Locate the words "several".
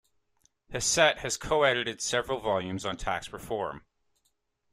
2.01-2.39